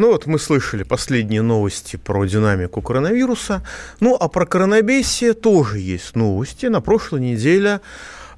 [0.00, 3.62] Ну вот мы слышали последние новости про динамику коронавируса.
[4.00, 6.64] Ну а про коронабесие тоже есть новости.
[6.64, 7.82] На прошлой неделе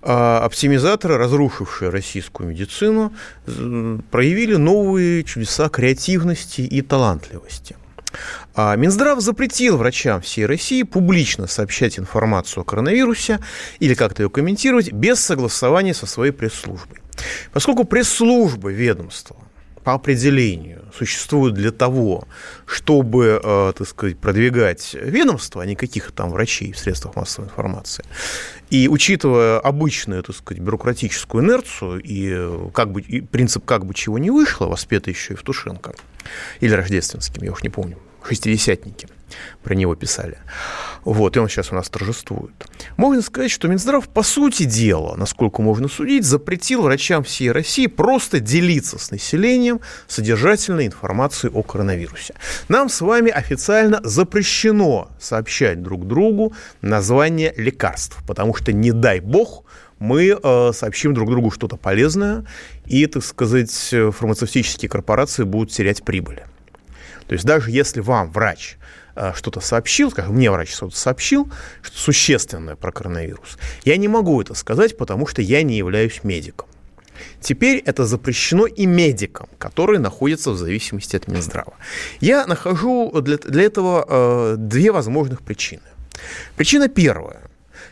[0.03, 3.13] а, оптимизаторы, разрушившие российскую медицину,
[3.47, 7.77] проявили новые чудеса креативности и талантливости.
[8.57, 13.39] А Минздрав запретил врачам всей России публично сообщать информацию о коронавирусе
[13.79, 16.99] или как-то ее комментировать без согласования со своей пресс-службой.
[17.53, 19.37] Поскольку пресс-служба ведомства
[19.83, 22.29] по определению существует для того,
[22.67, 28.05] чтобы, э, так сказать, продвигать ведомство, а не каких-то там врачей в средствах массовой информации.
[28.71, 33.95] И учитывая обычную, так сказать, бюрократическую инерцию и, э, как бы, и принцип «как бы
[33.95, 35.95] чего не вышло», воспетый еще Евтушенко,
[36.61, 39.09] или Рождественским, я уж не помню, шестидесятники
[39.63, 40.39] про него писали.
[41.05, 42.55] Вот, и он сейчас у нас торжествует.
[42.97, 48.39] Можно сказать, что Минздрав, по сути дела, насколько можно судить, запретил врачам всей России просто
[48.39, 52.35] делиться с населением содержательной информацией о коронавирусе.
[52.69, 59.65] Нам с вами официально запрещено сообщать друг другу название лекарств, потому что, не дай бог,
[59.99, 62.45] мы э, сообщим друг другу что-то полезное,
[62.87, 66.43] и, так сказать, фармацевтические корпорации будут терять прибыль.
[67.29, 69.02] То есть даже если вам врач э,
[69.35, 71.51] что-то сообщил, скажем, мне врач что-то сообщил,
[71.83, 76.69] что существенное про коронавирус, я не могу это сказать, потому что я не являюсь медиком.
[77.41, 81.75] Теперь это запрещено и медикам, которые находятся в зависимости от Минздрава.
[82.21, 85.83] Я нахожу для, для этого э, две возможных причины.
[86.57, 87.43] Причина первая.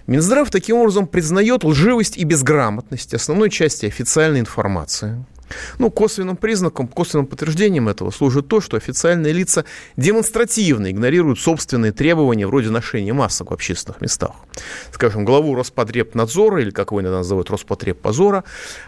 [0.07, 5.25] Минздрав таким образом признает лживость и безграмотность основной части официальной информации–
[5.79, 9.65] ну, косвенным признаком, косвенным подтверждением этого служит то, что официальные лица
[9.97, 14.33] демонстративно игнорируют собственные требования вроде ношения масок в общественных местах.
[14.93, 18.45] Скажем, главу Роспотребнадзора, или как его иногда называют Роспотребпозора,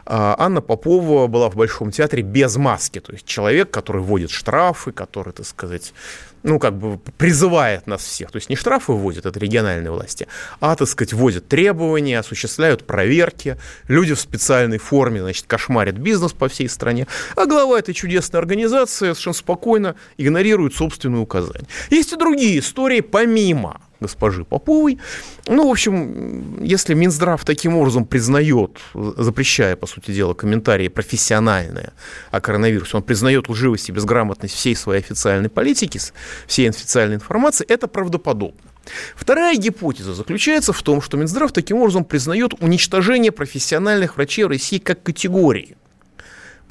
[0.06, 3.00] а, Анна Попова была в Большом театре без маски.
[3.00, 5.92] То есть человек, который вводит штрафы, который, так сказать,
[6.42, 8.30] ну, как бы призывает нас всех.
[8.30, 10.26] То есть не штрафы вводят, это региональные власти,
[10.60, 13.56] а, так сказать, вводят требования, осуществляют проверки.
[13.88, 17.06] Люди в специальной форме, значит, кошмарят бизнес по всей стране.
[17.36, 21.66] А глава этой чудесной организации совершенно спокойно игнорирует собственные указания.
[21.90, 24.98] Есть и другие истории, помимо госпожи Поповой.
[25.46, 31.92] Ну, в общем, если Минздрав таким образом признает, запрещая, по сути дела, комментарии профессиональные
[32.30, 36.00] о коронавирусе, он признает лживость и безграмотность всей своей официальной политики,
[36.46, 38.60] всей официальной информации, это правдоподобно.
[39.14, 44.78] Вторая гипотеза заключается в том, что Минздрав таким образом признает уничтожение профессиональных врачей в России
[44.78, 45.76] как категории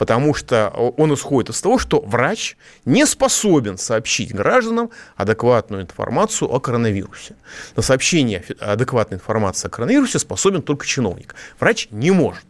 [0.01, 6.59] потому что он исходит из того, что врач не способен сообщить гражданам адекватную информацию о
[6.59, 7.35] коронавирусе.
[7.75, 11.35] На сообщение адекватной информации о коронавирусе способен только чиновник.
[11.59, 12.45] Врач не может.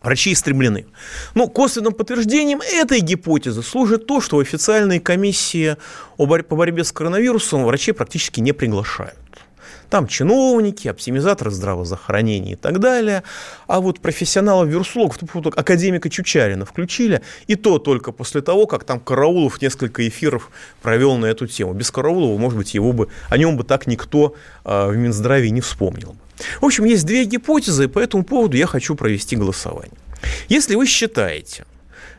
[0.00, 0.86] Врачи истреблены.
[1.34, 5.76] Но косвенным подтверждением этой гипотезы служит то, что в официальные комиссии
[6.16, 9.18] по борьбе с коронавирусом врачи практически не приглашают.
[9.90, 13.24] Там чиновники, оптимизаторы здравоохранения и так далее.
[13.66, 15.18] А вот профессионалов-вирусологов,
[15.56, 21.26] академика Чучарина включили, и то только после того, как там Караулов несколько эфиров провел на
[21.26, 21.72] эту тему.
[21.72, 25.60] Без Караулова, может быть, его бы, о нем бы так никто э, в Минздраве не
[25.60, 26.14] вспомнил.
[26.60, 29.98] В общем, есть две гипотезы, и по этому поводу я хочу провести голосование.
[30.48, 31.64] Если вы считаете,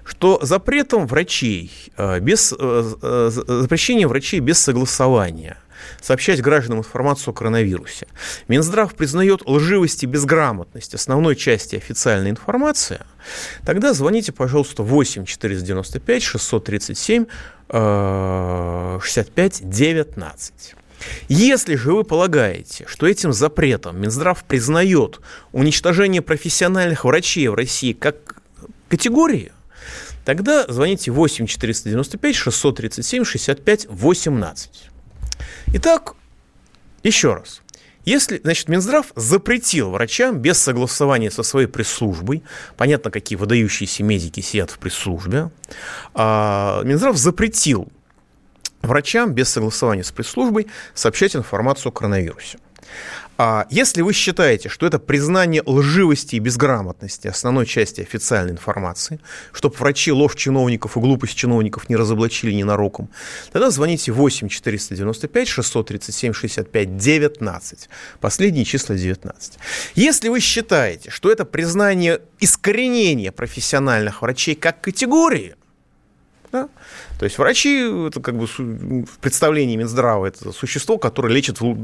[0.04, 5.58] что запретом врачей э, без э, запрещение врачей без согласования–
[6.02, 8.08] сообщать гражданам информацию о коронавирусе.
[8.48, 13.02] Минздрав признает лживость и безграмотность основной части официальной информации,
[13.66, 17.26] тогда звоните, пожалуйста, 8 495 637
[17.72, 20.76] 65 19.
[21.30, 25.20] Если же вы полагаете, что этим запретом Минздрав признает
[25.52, 28.36] уничтожение профессиональных врачей в России как
[28.90, 29.52] категории,
[30.26, 34.91] тогда звоните 8 495 637 65 18.
[35.68, 36.16] Итак,
[37.04, 37.62] еще раз.
[38.04, 42.44] Если, значит, Минздрав запретил врачам без согласования со своей пресс-службой,
[42.76, 45.52] понятно, какие выдающиеся медики сидят в пресс-службе,
[46.16, 47.92] а Минздрав запретил
[48.82, 52.58] врачам без согласования с пресс-службой сообщать информацию о коронавирусе.
[53.44, 59.20] А если вы считаете, что это признание лживости и безграмотности основной части официальной информации,
[59.52, 63.10] чтобы врачи ложь чиновников и глупость чиновников не разоблачили ненароком,
[63.52, 67.90] тогда звоните 8 495 637 65 19.
[68.20, 69.58] Последние числа 19.
[69.96, 75.56] Если вы считаете, что это признание искоренения профессиональных врачей как категории,
[76.52, 76.70] да?
[77.22, 81.78] То есть врачи, это как бы в представлении Минздрава, это существо, которое лечит в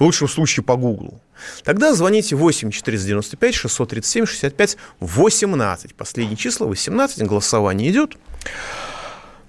[0.00, 1.20] лучшем случае по Гуглу.
[1.62, 5.94] Тогда звоните 8 495 637 65 18.
[5.94, 8.16] Последние числа 18, голосование идет.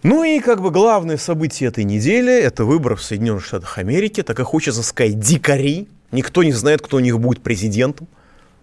[0.04, 4.22] Ну и как бы главное событие этой недели– это выборы в Соединенных Штатах Америки.
[4.24, 5.88] Так и хочется сказать, дикари.
[6.12, 8.10] Никто не знает, кто у них будет президентом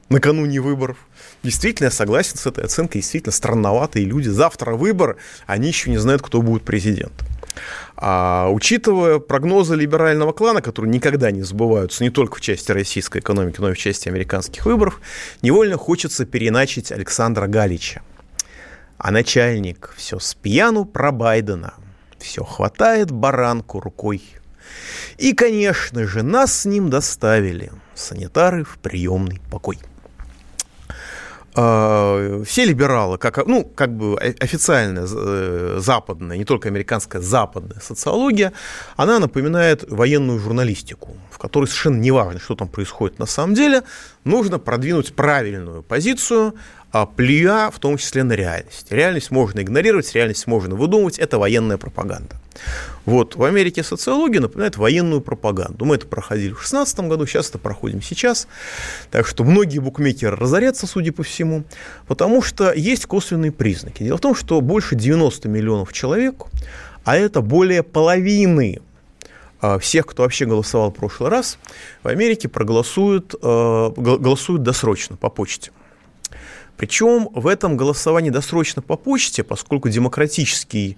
[0.08, 0.98] накануне выборов.
[1.42, 3.00] Действительно, я согласен с этой оценкой.
[3.00, 4.28] Действительно, странноватые люди.
[4.28, 5.16] Завтра выбор,
[5.46, 7.26] они еще не знают, кто будет президентом.
[7.96, 13.56] А учитывая прогнозы либерального клана, которые никогда не сбываются не только в части российской экономики,
[13.60, 15.00] но и в части американских выборов,
[15.40, 18.02] невольно хочется переначить Александра Галича.
[18.98, 21.74] А начальник все с пьяну про Байдена.
[22.18, 24.22] Все хватает баранку рукой.
[25.18, 29.78] И, конечно же, нас с ним доставили санитары в приемный покой.
[31.58, 38.52] А, все либералы, как, ну, как бы официальная э, западная, не только американская, западная социология,
[38.96, 43.84] она напоминает военную журналистику, в которой совершенно не важно, что там происходит на самом деле,
[44.24, 46.54] нужно продвинуть правильную позицию,
[47.04, 48.90] плюя в том числе на реальность.
[48.90, 52.36] Реальность можно игнорировать, реальность можно выдумывать, это военная пропаганда.
[53.04, 55.84] Вот в Америке социология напоминает военную пропаганду.
[55.84, 58.48] Мы это проходили в 2016 году, сейчас это проходим сейчас.
[59.10, 61.64] Так что многие букмекеры разорятся, судя по всему,
[62.06, 64.02] потому что есть косвенные признаки.
[64.02, 66.44] Дело в том, что больше 90 миллионов человек,
[67.04, 68.80] а это более половины
[69.60, 71.58] а, всех, кто вообще голосовал в прошлый раз,
[72.02, 75.70] в Америке проголосуют, а, голосуют досрочно по почте.
[76.76, 80.96] Причем в этом голосовании досрочно по почте, поскольку демократический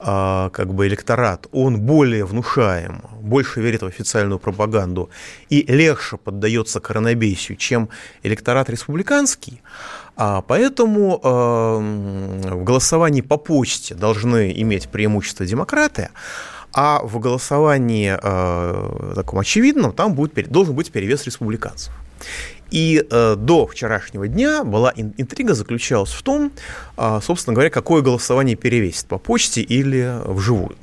[0.00, 5.10] а, как бы электорат, он более внушаем, больше верит в официальную пропаганду
[5.50, 7.88] и легче поддается коронабесию, чем
[8.22, 9.60] электорат республиканский.
[10.16, 16.10] А поэтому э, в голосовании по почте должны иметь преимущество демократы,
[16.72, 21.92] а в голосовании э, таком очевидном там будет, должен быть перевес республиканцев.
[22.70, 26.52] И э, до вчерашнего дня была интрига заключалась в том,
[26.96, 30.76] э, собственно говоря, какое голосование перевесит по почте или вживую.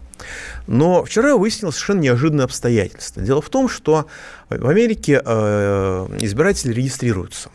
[0.68, 3.22] Но вчера выяснилось совершенно неожиданное обстоятельство.
[3.22, 4.08] Дело в том, что
[4.50, 7.50] в Америке э, избиратели регистрируются.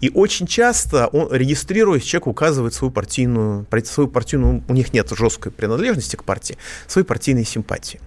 [0.00, 5.50] И очень часто, он, регистрируясь, человек указывает свою партийную, свою партийную, у них нет жесткой
[5.50, 8.00] принадлежности к партии, свои партийные симпатии.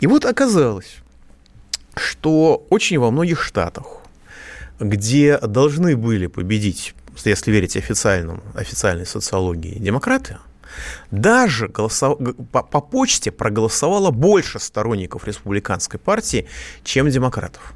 [0.00, 0.96] И вот оказалось,
[1.96, 4.02] что очень во многих штатах
[4.80, 6.94] где должны были победить,
[7.24, 10.38] если верить официальному, официальной социологии, демократы,
[11.10, 12.18] даже голосов...
[12.52, 16.46] по, по почте проголосовало больше сторонников республиканской партии,
[16.84, 17.72] чем демократов.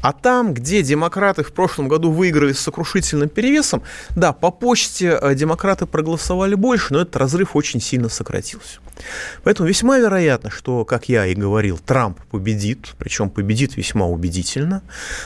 [0.00, 3.82] А там, где демократы в прошлом году выиграли с сокрушительным перевесом,
[4.16, 8.80] да, по почте э, демократы проголосовали больше, но этот разрыв очень сильно сократился.
[9.44, 14.82] Поэтому весьма вероятно, что, как я и говорил, Трамп победит, причем победит весьма убедительно.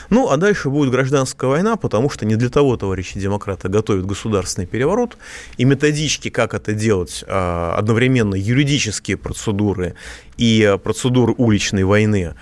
[0.09, 4.67] Ну, а дальше будет гражданская война, потому что не для того товарищи демократы готовят государственный
[4.67, 5.17] переворот,
[5.57, 9.95] и методички, как это делать, а, одновременно юридические процедуры
[10.37, 12.35] и процедуры уличной войны,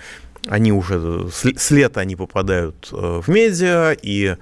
[0.46, 4.36] они уже с лета они попадают э, в медиа, и,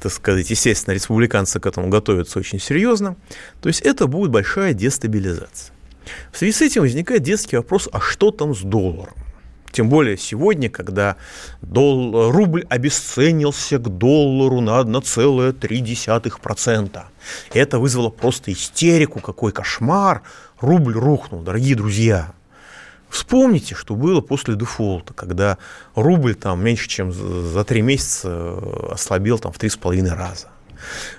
[0.00, 3.16] так сказать, естественно, республиканцы к этому готовятся очень серьезно.
[3.60, 5.74] То есть это будет большая дестабилизация.
[6.32, 9.14] В связи с этим возникает детский вопрос, а что там с долларом?
[9.70, 11.16] Тем более сегодня, когда
[11.60, 12.30] дол...
[12.30, 17.00] рубль обесценился к доллару на 1,3%.
[17.52, 20.22] Это вызвало просто истерику, какой кошмар.
[20.60, 22.32] Рубль рухнул, дорогие друзья.
[23.08, 25.58] Вспомните, что было после дефолта, когда
[25.94, 28.58] рубль там меньше, чем за три месяца
[28.90, 30.48] ослабел там в три с половиной раза.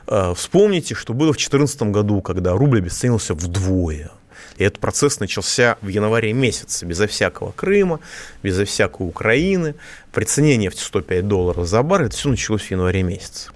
[0.08, 4.12] Э, вспомните, что было в 2014 году, когда рубль обесценился вдвое.
[4.58, 8.00] И этот процесс начался в январе месяце, безо всякого Крыма,
[8.43, 9.75] безо всякой Украины.
[10.12, 13.51] При цене нефти 105 долларов за бар, это все началось в январе месяце.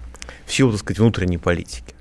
[0.45, 1.92] В силу, так сказать, внутренней политики.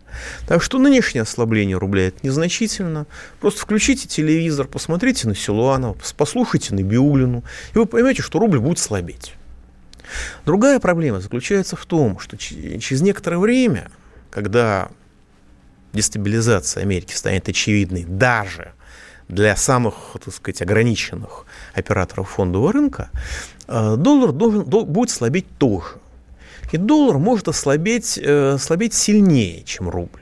[0.47, 3.07] Так что нынешнее ослабление рубля это незначительно.
[3.41, 8.79] Просто включите телевизор, посмотрите на Силуанова, послушайте на Биулину, и вы поймете, что рубль будет
[8.79, 9.35] слабеть.
[10.45, 13.91] Другая проблема заключается в том, что через некоторое время,
[14.31, 14.91] когда
[15.93, 18.73] дестабилизация Америки станет очевидной даже
[19.29, 23.11] для самых, так сказать, ограниченных операторов фондового рынка,
[23.67, 26.02] э, доллар должен, будет слабеть тоже.
[26.73, 30.21] И доллар может ослабеть, э, слабеть сильнее, чем рубль.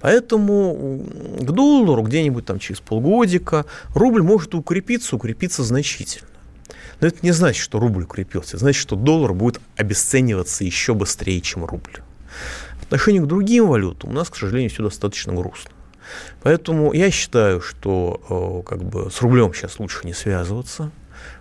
[0.00, 1.04] Поэтому
[1.40, 6.28] к доллару где-нибудь там через полгодика рубль может укрепиться, укрепиться значительно.
[7.00, 8.50] Но это не значит, что рубль укрепился.
[8.50, 12.00] Это значит, что доллар будет обесцениваться еще быстрее, чем рубль.
[12.80, 15.72] В отношении к другим валютам у нас, к сожалению, все достаточно грустно.
[16.42, 20.90] Поэтому я считаю, что э, как бы, с рублем сейчас лучше не связываться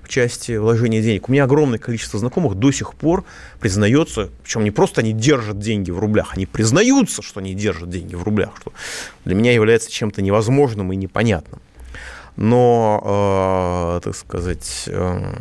[0.01, 1.29] в части вложения денег.
[1.29, 3.25] У меня огромное количество знакомых до сих пор
[3.59, 8.15] признается, причем не просто они держат деньги в рублях, они признаются, что они держат деньги
[8.15, 8.73] в рублях, что
[9.25, 11.61] для меня является чем-то невозможным и непонятным.
[12.35, 15.33] Но, э, так сказать, э,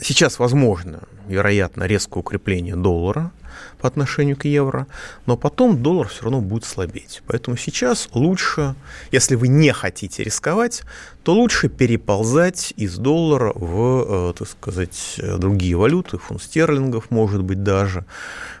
[0.00, 3.30] сейчас возможно, вероятно, резкое укрепление доллара–
[3.78, 4.86] по отношению к евро,
[5.26, 7.22] но потом доллар все равно будет слабеть.
[7.26, 8.74] Поэтому сейчас лучше,
[9.12, 10.82] если вы не хотите рисковать,
[11.28, 17.62] то лучше переползать из доллара в, э, так сказать, другие валюты, фунт стерлингов, может быть,
[17.62, 18.06] даже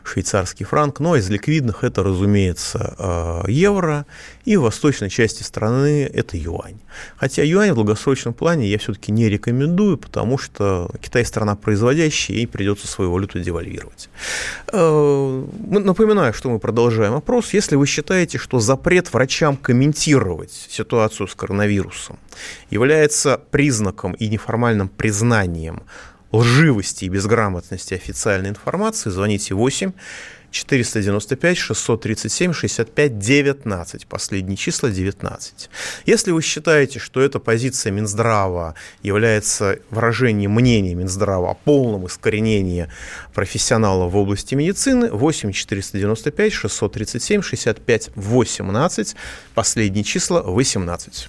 [0.04, 1.00] швейцарский франк.
[1.00, 4.04] Но из ликвидных это, разумеется, э, евро,
[4.44, 6.78] и в восточной части страны это юань.
[7.16, 12.46] Хотя юань в долгосрочном плане я все-таки не рекомендую, потому что Китай страна производящая, и
[12.46, 14.10] придется свою валюту девальвировать.
[14.72, 17.54] Э, напоминаю, что мы продолжаем опрос.
[17.54, 22.18] Если вы считаете, что запрет врачам комментировать ситуацию с коронавирусом
[22.70, 25.82] является признаком и неформальным признанием
[26.32, 29.92] лживости и безграмотности официальной информации, звоните 8
[30.50, 34.06] 495 637 65 19.
[34.06, 35.70] Последние числа 19.
[36.06, 42.88] Если вы считаете, что эта позиция Минздрава является выражением мнения Минздрава о полном искоренении
[43.34, 49.16] профессионалов в области медицины, 8 495 637 65 18.
[49.54, 51.28] Последние числа 18.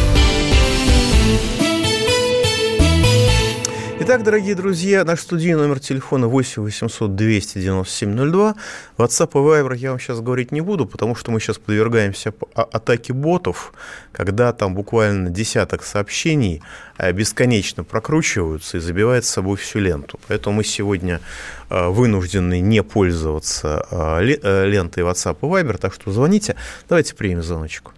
[4.11, 8.55] Итак, дорогие друзья, наш студийный номер телефона 8 800 297 02.
[8.97, 12.63] WhatsApp и Viber я вам сейчас говорить не буду, потому что мы сейчас подвергаемся а,
[12.63, 13.71] атаке ботов,
[14.11, 16.61] когда там буквально десяток сообщений
[16.97, 20.19] э, бесконечно прокручиваются и забивают с собой всю ленту.
[20.27, 21.21] Поэтому мы сегодня
[21.69, 26.57] э, вынуждены не пользоваться э, лентой WhatsApp и Viber, так что звоните.
[26.89, 27.93] Давайте примем звоночку.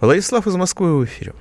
[0.00, 1.32] Владислав из Москвы в эфире.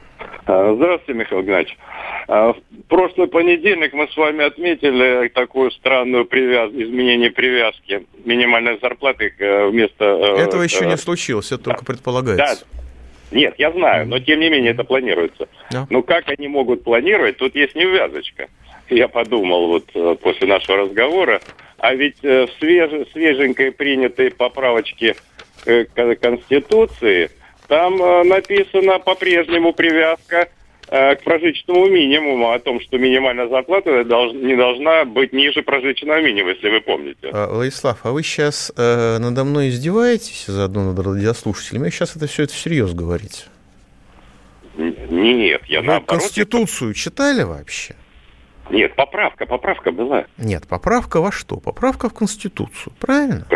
[0.46, 1.80] А, здравствуйте, Михаил Геннадьевич.
[2.28, 6.72] А, в прошлый понедельник мы с вами отметили такую странную привяз...
[6.72, 10.06] изменение привязки минимальной зарплаты э, вместо...
[10.06, 11.72] Э, Этого еще не случилось, это да.
[11.72, 12.66] только предполагается.
[12.72, 13.38] Да.
[13.38, 15.48] Нет, я знаю, но тем не менее это планируется.
[15.72, 15.86] Да.
[15.90, 18.48] Но как они могут планировать, тут есть неувязочка.
[18.90, 21.42] Я подумал вот э, после нашего разговора,
[21.78, 23.08] а ведь в свеж...
[23.12, 25.16] свеженькой принятой поправочке
[25.64, 27.30] к Конституции
[27.68, 30.48] там написано по-прежнему привязка Э,
[30.88, 36.70] к прожиточному минимуму, о том, что минимальная зарплата не должна быть ниже прожиточного минимума, если
[36.70, 37.30] вы помните.
[37.34, 41.86] А, Владислав, а вы сейчас э, надо мной издеваетесь, заодно над радиослушателями?
[41.86, 43.46] Вы сейчас это все это всерьез говорите?
[44.78, 46.22] Нет, я вы наоборот...
[46.22, 47.96] Конституцию читали вообще?
[48.70, 50.26] Нет, поправка, поправка была.
[50.38, 51.58] Нет, поправка во что?
[51.58, 53.48] Поправка в Конституцию, правильно?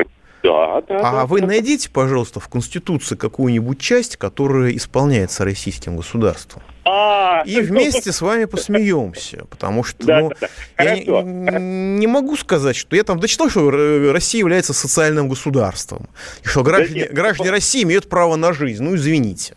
[0.44, 1.00] Да, да.
[1.00, 1.48] А да, вы да.
[1.48, 6.62] найдите, пожалуйста, в Конституции какую-нибудь часть, которая исполняется российским государством.
[6.86, 10.84] А, и вместе с вами посмеемся, потому что да, ну, да, да.
[10.84, 13.70] я не, не могу сказать, что я там дочитал, что
[14.14, 16.08] Россия является социальным государством,
[16.44, 18.84] и что граждане, да граждане России имеют право на жизнь.
[18.84, 19.56] Ну, извините.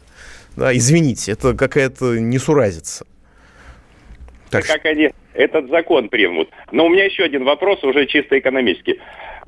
[0.57, 3.07] Да, извините, это какая-то несуразица.
[4.51, 6.51] Так как они этот закон примут.
[6.73, 9.01] Но у меня еще один вопрос, уже чисто экономический.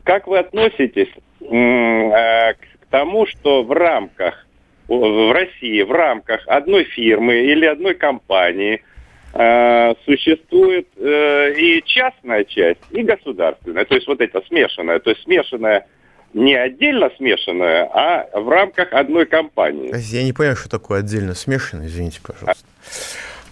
[0.05, 1.09] Как вы относитесь
[1.41, 4.47] э, к тому, что в рамках
[4.87, 8.83] в России в рамках одной фирмы или одной компании
[9.33, 13.87] э, существует э, и частная часть, и государственная.
[13.87, 14.99] То есть вот это смешанная.
[14.99, 15.87] То есть смешанная
[16.35, 19.95] не отдельно смешанная, а в рамках одной компании.
[20.13, 22.67] Я не понимаю, что такое отдельно смешанное, извините, пожалуйста.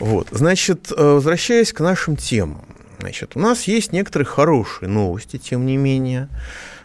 [0.01, 2.61] Вот, значит, возвращаясь к нашим темам.
[3.03, 6.29] Значит, у нас есть некоторые хорошие новости, тем не менее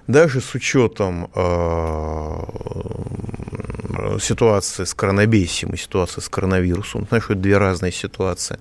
[0.08, 2.40] даже с учетом э,
[4.20, 7.06] ситуации с коронабесием и ситуации с коронавирусом.
[7.08, 8.58] Знаешь, это две разные ситуации.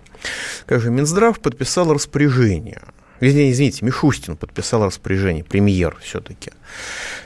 [0.67, 2.83] Как же Минздрав подписал распоряжение–
[3.21, 6.51] Извините, Мишустин подписал распоряжение, премьер все-таки.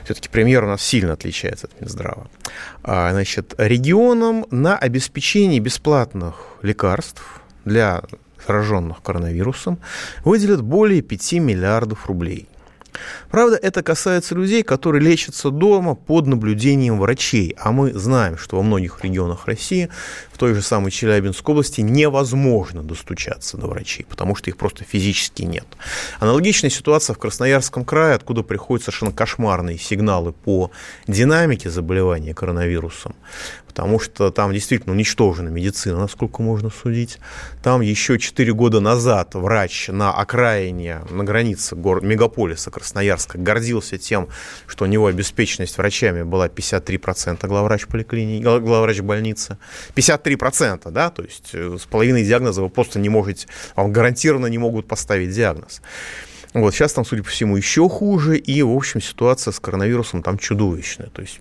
[0.05, 2.29] Все-таки премьер у нас сильно отличается от Минздрава.
[2.83, 8.03] А, значит, регионам на обеспечение бесплатных лекарств для
[8.47, 9.79] зараженных коронавирусом
[10.23, 12.47] выделят более 5 миллиардов рублей.
[13.29, 17.55] Правда, это касается людей, которые лечатся дома под наблюдением врачей.
[17.57, 19.89] А мы знаем, что во многих регионах России,
[20.31, 25.43] в той же самой Челябинской области, невозможно достучаться до врачей, потому что их просто физически
[25.43, 25.65] нет.
[26.19, 30.71] Аналогичная ситуация в Красноярском крае, откуда приходят совершенно кошмарные сигналы по
[31.07, 33.15] динамике заболевания коронавирусом
[33.71, 37.19] потому что там действительно уничтожена медицина, насколько можно судить.
[37.63, 44.27] Там еще 4 года назад врач на окраине, на границе город, мегаполиса Красноярска гордился тем,
[44.67, 49.57] что у него обеспеченность врачами была 53% главврач поликлиники, главврач больницы.
[49.95, 53.47] 53%, да, то есть э, с половиной диагноза вы просто не можете,
[53.77, 55.81] вам гарантированно не могут поставить диагноз.
[56.53, 60.37] Вот, сейчас там, судя по всему, еще хуже, и, в общем, ситуация с коронавирусом там
[60.37, 61.07] чудовищная.
[61.07, 61.39] То есть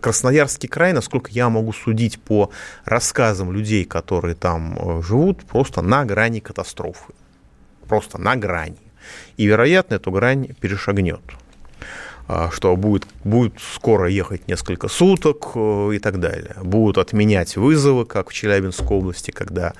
[0.00, 2.50] Красноярский край, насколько я могу судить по
[2.84, 7.12] рассказам людей, которые там э, живут, просто на грани катастрофы.
[7.88, 8.78] Просто на грани.
[9.36, 11.20] И, вероятно, эту грань перешагнет
[12.26, 16.56] а, что будет, будет скоро ехать несколько суток э, и так далее.
[16.62, 19.74] Будут отменять вызовы, как в Челябинской области, когда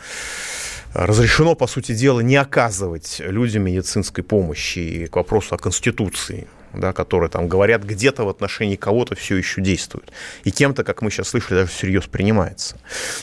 [0.92, 7.30] разрешено, по сути дела, не оказывать людям медицинской помощи к вопросу о Конституции да, которые
[7.30, 10.12] там говорят где-то в отношении кого-то все еще действуют.
[10.44, 12.76] И кем-то, как мы сейчас слышали, даже всерьез принимается.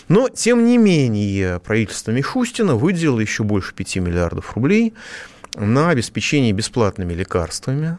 [0.07, 4.93] Но, тем не менее, правительство Мишустина выделило еще больше 5 миллиардов рублей
[5.55, 7.97] на обеспечение бесплатными лекарствами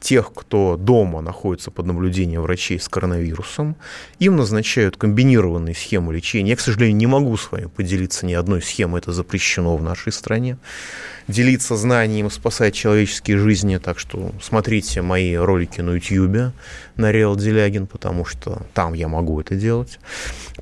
[0.00, 3.76] тех, кто дома находится под наблюдением врачей с коронавирусом.
[4.18, 6.50] Им назначают комбинированные схемы лечения.
[6.50, 10.12] Я, к сожалению, не могу с вами поделиться ни одной схемой, это запрещено в нашей
[10.12, 10.58] стране
[11.28, 13.76] делиться знанием, спасать человеческие жизни.
[13.76, 16.52] Так что смотрите мои ролики на YouTube
[16.96, 20.00] на Реал Делягин, потому что там я могу это делать.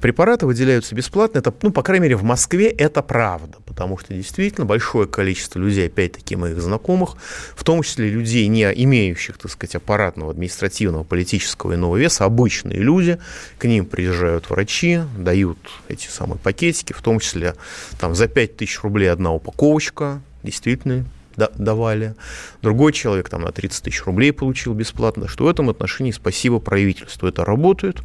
[0.00, 1.38] Препараты выделяются бесплатно.
[1.38, 5.87] Это, ну, по крайней мере, в Москве это правда, потому что действительно большое количество людей,
[5.87, 7.16] опять-таки моих знакомых,
[7.54, 13.19] в том числе людей, не имеющих, так сказать, аппаратного, административного, политического иного веса, обычные люди,
[13.58, 17.54] к ним приезжают врачи, дают эти самые пакетики, в том числе
[17.99, 21.04] там за 5 тысяч рублей одна упаковочка, действительно
[21.37, 22.15] давали.
[22.63, 25.28] Другой человек там на 30 тысяч рублей получил бесплатно.
[25.28, 27.28] Что в этом отношении спасибо правительству.
[27.28, 28.00] Это работает.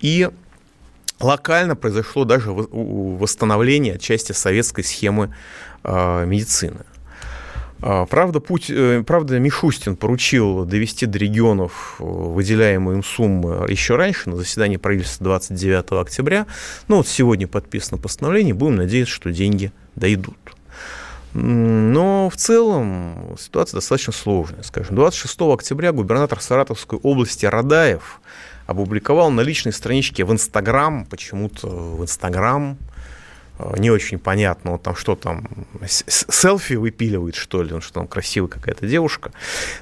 [0.00, 0.28] И
[1.20, 5.34] локально произошло даже восстановление отчасти советской схемы
[5.82, 6.80] э, медицины.
[7.86, 13.96] А, правда, путь, э, правда, Мишустин поручил довести до регионов э, выделяемые им суммы еще
[13.96, 16.46] раньше, на заседании правительства 29 октября.
[16.88, 20.38] Но вот сегодня подписано постановление, будем надеяться, что деньги дойдут.
[21.34, 24.62] Но в целом ситуация достаточно сложная.
[24.62, 28.20] Скажем, 26 октября губернатор Саратовской области Радаев
[28.66, 32.78] опубликовал на личной страничке в Инстаграм, почему-то в Инстаграм,
[33.58, 35.48] э, не очень понятно, вот там что там,
[35.86, 39.32] селфи выпиливает, что ли, он что там красивая какая-то девушка,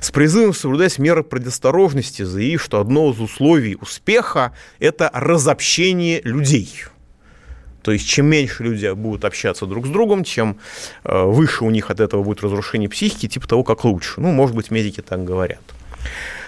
[0.00, 6.84] с призывом соблюдать меры предосторожности, заявив, что одно из условий успеха– это разобщение людей–
[7.82, 10.58] то есть чем меньше люди будут общаться друг с другом, чем
[11.04, 14.20] э, выше у них от этого будет разрушение психики, типа того, как лучше.
[14.20, 15.62] Ну, может быть, медики так говорят.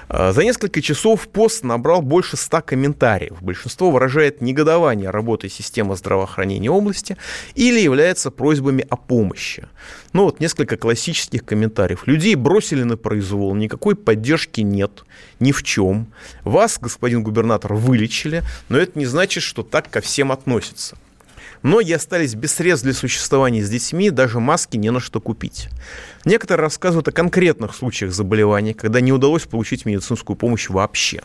[0.08, 3.42] Э, за несколько часов пост набрал больше ста комментариев.
[3.42, 7.16] Большинство выражает негодование работой системы здравоохранения области
[7.54, 9.66] или является просьбами о помощи.
[10.12, 12.06] Ну вот несколько классических комментариев.
[12.06, 15.04] Людей бросили на произвол, никакой поддержки нет,
[15.40, 16.12] ни в чем.
[16.44, 20.96] Вас, господин губернатор, вылечили, но это не значит, что так ко всем относятся.
[21.64, 25.70] Многие остались без средств для существования с детьми, даже маски не на что купить.
[26.24, 31.20] Некоторые рассказывают о конкретных случаях заболевания, когда не удалось получить медицинскую помощь вообще.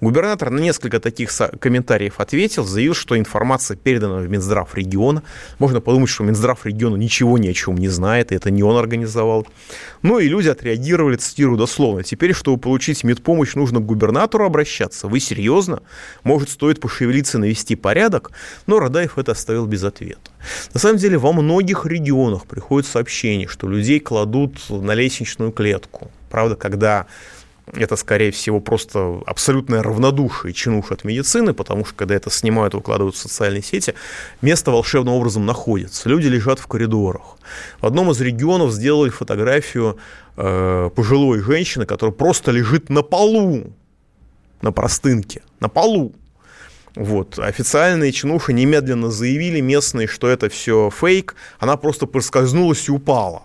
[0.00, 5.24] Губернатор на несколько таких комментариев ответил, заявил, что информация передана в Минздрав региона.
[5.58, 8.76] Можно подумать, что Минздрав региона ничего ни о чем не знает, и это не он
[8.76, 9.48] организовал.
[10.02, 12.04] Ну и люди отреагировали, цитирую дословно.
[12.04, 15.08] Теперь, чтобы получить медпомощь, нужно к губернатору обращаться.
[15.08, 15.82] Вы серьезно?
[16.22, 18.30] Может, стоит пошевелиться, навести порядок?
[18.68, 20.30] Но Радаев это оставил без ответа.
[20.72, 26.10] На самом деле, во многих регионах приходят сообщения, что людей кладут кладут на лестничную клетку.
[26.30, 27.06] Правда, когда
[27.74, 32.76] это, скорее всего, просто абсолютное равнодушие чинуш от медицины, потому что, когда это снимают и
[32.76, 33.94] выкладывают в социальные сети,
[34.40, 36.08] место волшебным образом находится.
[36.08, 37.38] Люди лежат в коридорах.
[37.80, 39.98] В одном из регионов сделали фотографию
[40.36, 43.72] э, пожилой женщины, которая просто лежит на полу,
[44.62, 46.12] на простынке, на полу.
[46.94, 47.38] Вот.
[47.38, 51.34] Официальные чинуши немедленно заявили местные, что это все фейк.
[51.58, 53.42] Она просто проскользнулась и упала,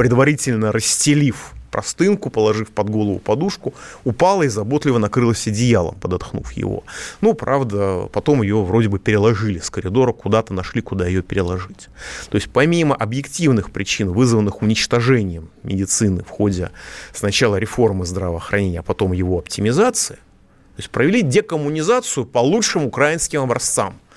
[0.00, 6.84] предварительно расстелив простынку, положив под голову подушку, упала и заботливо накрылась одеялом, подотхнув его.
[7.20, 11.90] Ну, правда, потом ее вроде бы переложили с коридора, куда-то нашли, куда ее переложить.
[12.30, 16.70] То есть помимо объективных причин, вызванных уничтожением медицины в ходе
[17.12, 24.00] сначала реформы здравоохранения, а потом его оптимизации, то есть провели декоммунизацию по лучшим украинским образцам–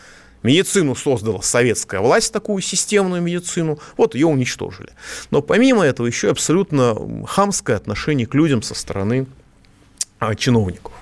[0.44, 4.90] Медицину создала советская власть, такую системную медицину, вот ее уничтожили.
[5.32, 9.26] Но помимо этого еще абсолютно хамское отношение к людям со стороны
[10.20, 10.94] а, чиновников.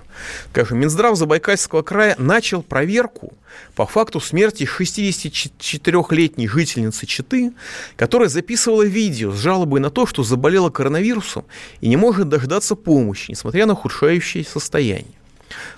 [0.52, 3.34] Скажем, Минздрав Забайкальского края начал проверку
[3.76, 7.54] по факту смерти 64-летней жительницы Читы,
[7.96, 11.46] которая записывала видео с жалобой на то, что заболела коронавирусом
[11.80, 15.21] и не может дождаться помощи, несмотря на ухудшающееся состояние.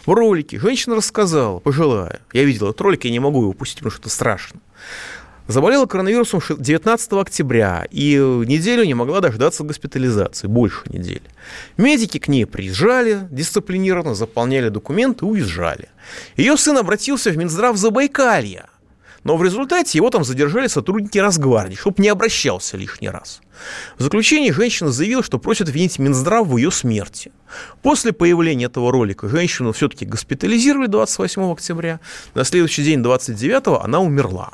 [0.05, 3.91] В ролике женщина рассказала, пожилая, я видел этот ролик, я не могу его упустить, потому
[3.91, 4.59] что это страшно.
[5.47, 11.21] Заболела коронавирусом 19 октября и неделю не могла дождаться госпитализации, больше недели.
[11.75, 15.89] Медики к ней приезжали, дисциплинированно заполняли документы, уезжали.
[16.38, 18.67] Ее сын обратился в Минздрав Забайкалья,
[19.23, 23.41] но в результате его там задержали сотрудники Росгвардии, чтобы не обращался лишний раз.
[23.97, 27.31] В заключении женщина заявила, что просит обвинить Минздрав в ее смерти.
[27.81, 31.99] После появления этого ролика женщину все-таки госпитализировали 28 октября.
[32.33, 34.53] На следующий день, 29 она умерла.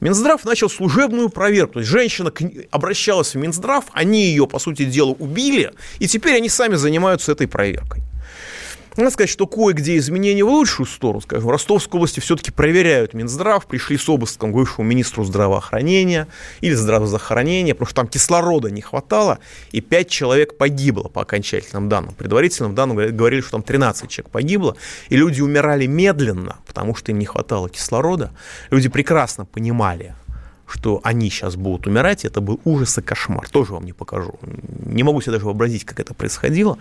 [0.00, 1.74] Минздрав начал служебную проверку.
[1.74, 2.32] То есть женщина
[2.70, 7.48] обращалась в Минздрав, они ее, по сути дела, убили, и теперь они сами занимаются этой
[7.48, 8.02] проверкой.
[8.96, 11.20] Надо сказать, что кое-где изменения в лучшую сторону.
[11.20, 16.28] Скажем, в Ростовской области все-таки проверяют Минздрав, пришли с обыском к бывшему министру здравоохранения
[16.60, 19.40] или здравоохранения, потому что там кислорода не хватало,
[19.72, 22.14] и 5 человек погибло по окончательным данным.
[22.14, 24.76] Предварительным данным говорили, что там 13 человек погибло,
[25.08, 28.32] и люди умирали медленно, потому что им не хватало кислорода.
[28.70, 30.14] Люди прекрасно понимали,
[30.74, 33.48] что они сейчас будут умирать, это был ужас и кошмар.
[33.48, 34.34] Тоже вам не покажу.
[34.84, 36.78] Не могу себе даже вообразить, как это происходило,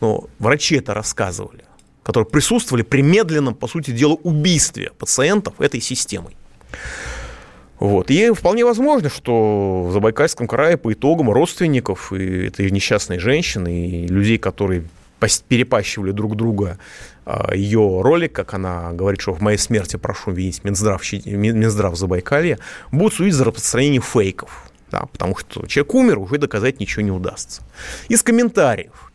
[0.00, 1.64] но врачи это рассказывали,
[2.02, 6.36] которые присутствовали при медленном, по сути дела, убийстве пациентов этой системой.
[7.78, 8.10] Вот.
[8.10, 14.06] И вполне возможно, что в Забайкальском крае по итогам родственников и этой несчастной женщины, и
[14.06, 14.84] людей, которые
[15.48, 16.78] перепащивали друг друга
[17.52, 22.58] ее ролик, как она говорит, что в моей смерти прошу винить Минздрав, Минздрав Забайкалья,
[22.92, 24.70] будут судить за распространение фейков.
[24.90, 27.62] Да, потому что человек умер, уже доказать ничего не удастся.
[28.08, 29.10] Из комментариев.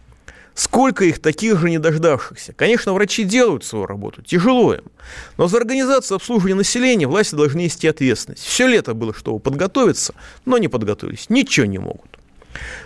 [0.54, 2.52] Сколько их таких же не дождавшихся?
[2.52, 4.84] Конечно, врачи делают свою работу, тяжело им.
[5.38, 8.44] Но за организацию обслуживания населения власти должны нести ответственность.
[8.44, 12.09] Все лето было, чтобы подготовиться, но не подготовились, ничего не могут.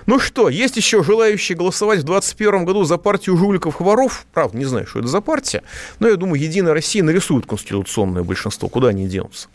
[0.05, 4.25] Ну что, есть еще желающие голосовать в 2021 году за партию жуликов-воров?
[4.33, 5.63] Правда, не знаю, что это за партия,
[5.99, 8.67] но я думаю, Единая Россия нарисует конституционное большинство.
[8.67, 9.47] Куда они денутся?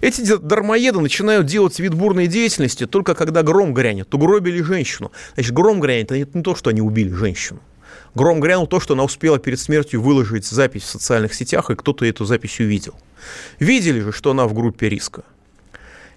[0.00, 4.12] Эти дармоеды начинают делать вид бурной деятельности только когда гром грянет.
[4.14, 5.12] Угробили женщину.
[5.34, 7.60] Значит, гром грянет, это не то, что они убили женщину.
[8.14, 12.04] Гром грянул то, что она успела перед смертью выложить запись в социальных сетях, и кто-то
[12.04, 12.94] эту запись увидел.
[13.58, 15.24] Видели же, что она в группе риска.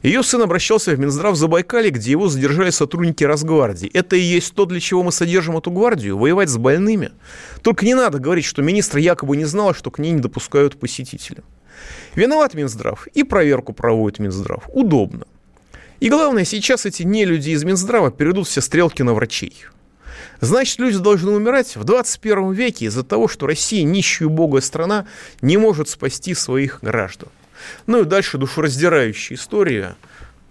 [0.07, 3.91] Ее сын обращался в Минздрав Забайкалье, где его задержали сотрудники Росгвардии.
[3.93, 7.11] Это и есть то, для чего мы содержим эту гвардию, воевать с больными.
[7.61, 11.43] Только не надо говорить, что министр якобы не знал, что к ней не допускают посетителя.
[12.15, 14.63] Виноват Минздрав, и проверку проводит Минздрав.
[14.69, 15.27] Удобно.
[15.99, 19.65] И главное, сейчас эти не люди из Минздрава перейдут все стрелки на врачей.
[20.39, 25.05] Значит, люди должны умирать в 21 веке из-за того, что Россия, нищая убогая страна,
[25.41, 27.27] не может спасти своих граждан.
[27.85, 29.95] Ну и дальше душераздирающая история.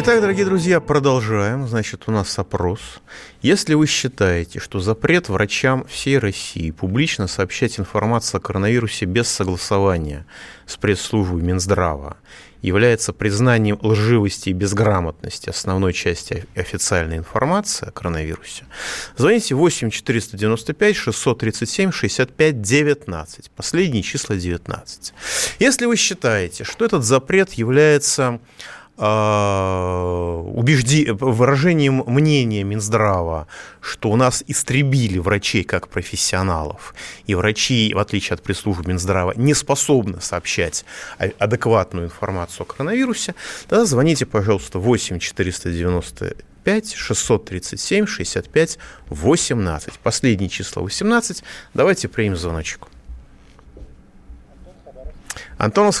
[0.00, 1.66] Итак, дорогие друзья, продолжаем.
[1.66, 3.00] Значит, у нас опрос.
[3.42, 10.24] Если вы считаете, что запрет врачам всей России публично сообщать информацию о коронавирусе без согласования
[10.66, 12.16] с пресс-службой Минздрава
[12.62, 18.66] является признанием лживости и безграмотности основной части официальной информации о коронавирусе,
[19.16, 23.50] звоните 8 495 637 65 19.
[23.50, 25.12] Последние числа 19.
[25.58, 28.38] Если вы считаете, что этот запрет является
[28.98, 31.08] убежди...
[31.10, 33.46] выражением мнения Минздрава,
[33.80, 36.94] что у нас истребили врачей как профессионалов,
[37.26, 40.84] и врачи, в отличие от пресс-службы Минздрава, не способны сообщать
[41.38, 43.36] адекватную информацию о коронавирусе,
[43.68, 48.78] тогда звоните, пожалуйста, 8 495 637 65
[49.10, 49.98] 18.
[50.00, 51.44] Последнее число 18.
[51.72, 52.88] Давайте примем звоночек.
[55.56, 55.98] Антон из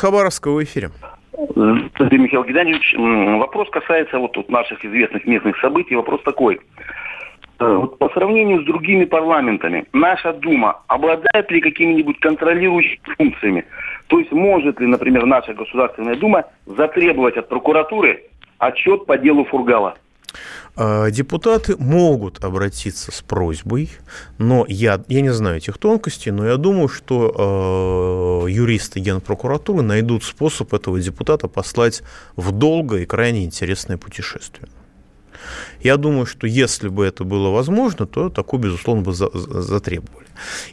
[0.54, 0.90] в эфире.
[1.38, 2.96] Здравствуйте, Михаил Геннадьевич.
[3.38, 5.94] Вопрос касается вот наших известных местных событий.
[5.94, 6.58] Вопрос такой.
[7.60, 13.64] Э, вот по сравнению с другими парламентами, наша Дума обладает ли какими-нибудь контролирующими функциями?
[14.08, 18.24] То есть может ли, например, наша Государственная Дума затребовать от прокуратуры
[18.58, 19.94] отчет по делу Фургала?
[20.80, 23.90] А, депутаты могут обратиться с просьбой,
[24.38, 30.22] но я, я не знаю этих тонкостей, но я думаю, что э, юристы Генпрокуратуры найдут
[30.22, 32.04] способ этого депутата послать
[32.36, 34.68] в долгое и крайне интересное путешествие.
[35.80, 40.26] Я думаю, что если бы это было возможно, то такое, безусловно, бы затребовали.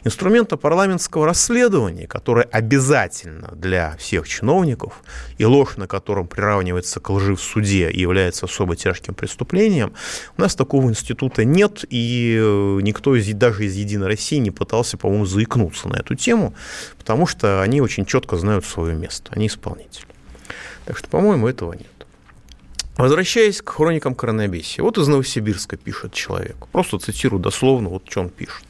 [0.04, 5.02] Инструмента парламентского расследования, которое обязательно для всех чиновников,
[5.38, 9.92] и ложь на котором приравнивается к лжи в суде и является особо тяжким преступлением,
[10.36, 14.96] у нас такого института нет, и э, никто из, даже из «Единой России» не пытался,
[14.96, 16.54] по-моему, заикнуться на эту тему,
[16.98, 20.06] потому что они очень четко знают свое место, они исполнители.
[20.84, 21.95] Так что, по-моему, этого нет.
[22.96, 24.82] Возвращаясь к хроникам коронабесия.
[24.82, 26.56] Вот из Новосибирска пишет человек.
[26.72, 28.64] Просто цитирую дословно, вот что он пишет.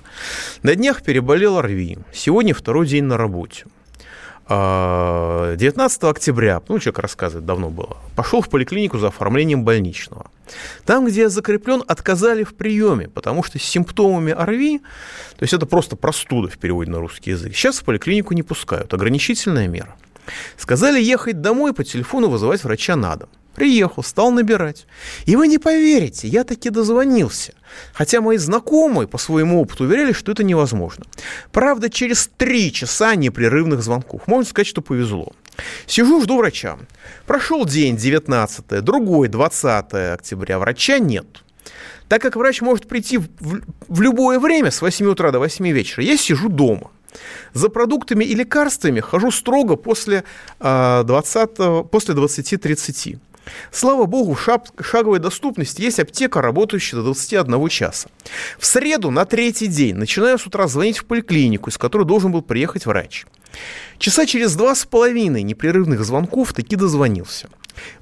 [0.62, 1.99] На днях переболел ОРВИ.
[2.12, 3.67] Сегодня второй день на работе.
[4.49, 10.31] 19 а, октября, ну, человек рассказывает, давно было, пошел в поликлинику за оформлением больничного.
[10.85, 14.79] Там, где я закреплен, отказали в приеме, потому что с симптомами ОРВИ,
[15.37, 18.95] то есть это просто простуда в переводе на русский язык, сейчас в поликлинику не пускают,
[18.95, 19.97] ограничительная мера.
[20.57, 23.29] Сказали ехать домой по телефону вызывать врача на дом.
[23.57, 24.87] Приехал, стал набирать.
[25.25, 27.55] И вы не поверите, я таки дозвонился.
[27.95, 31.07] Хотя мои знакомые по своему опыту уверяли, что это невозможно.
[31.53, 34.27] Правда, через три часа непрерывных звонков.
[34.27, 35.33] Можно сказать, что повезло.
[35.87, 36.77] Сижу, жду врача.
[37.27, 40.59] Прошел день, 19 другой, 20 октября.
[40.59, 41.27] Врача нет.
[42.09, 43.27] Так как врач может прийти в,
[43.88, 46.90] в любое время с 8 утра до 8 вечера, я сижу дома.
[47.55, 50.25] За продуктами и лекарствами хожу строго после,
[50.61, 53.19] 20, а, после 20-30.
[53.71, 58.09] Слава богу, в шаговой доступности есть аптека, работающая до 21 часа.
[58.59, 62.43] В среду на третий день начинаю с утра звонить в поликлинику, из которой должен был
[62.43, 63.27] приехать врач.
[63.99, 67.49] Часа через два с половиной непрерывных звонков таки дозвонился.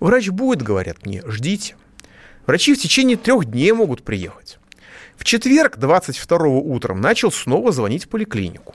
[0.01, 1.77] Врач будет, говорят мне, ждите.
[2.47, 4.59] Врачи в течение трех дней могут приехать.
[5.17, 8.75] В четверг, 22 утром, начал снова звонить в поликлинику.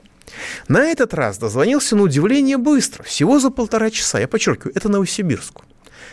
[0.68, 4.18] На этот раз дозвонился на удивление быстро, всего за полтора часа.
[4.20, 5.64] Я подчеркиваю, это Новосибирску.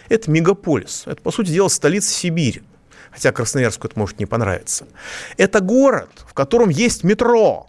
[0.10, 1.04] Это мегаполис.
[1.06, 2.64] Это, по сути дела, столица Сибири.
[3.12, 4.86] Хотя Красноярску это может не понравиться.
[5.38, 7.68] Это город, в котором есть метро.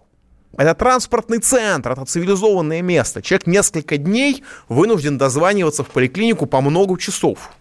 [0.57, 3.21] Это транспортный центр, это цивилизованное место.
[3.21, 7.51] Человек несколько дней вынужден дозваниваться в поликлинику по много часов.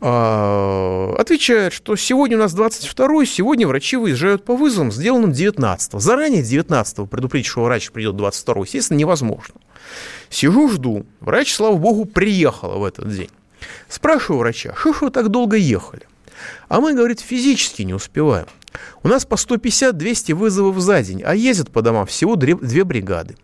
[0.00, 6.42] А, отвечает, что сегодня у нас 22 сегодня врачи выезжают по вызовам, сделанным 19 Заранее
[6.42, 9.56] 19 предупредить, что врач придет 22 естественно, невозможно.
[10.30, 11.06] Сижу, жду.
[11.20, 13.30] Врач, слава богу, приехала в этот день.
[13.88, 16.02] Спрашиваю врача, что ж вы так долго ехали?
[16.68, 18.46] А мы, говорит, физически не успеваем.
[19.02, 23.36] У нас по 150-200 вызовов за день, а ездят по домам всего две бригады.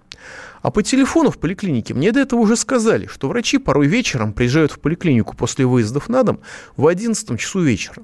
[0.62, 4.72] А по телефону в поликлинике мне до этого уже сказали, что врачи порой вечером приезжают
[4.72, 6.40] в поликлинику после выездов на дом
[6.78, 8.02] в 11 часу вечера.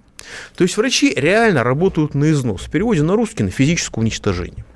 [0.57, 2.63] То есть врачи реально работают на износ.
[2.63, 4.67] В переводе на русский на физическое уничтожение.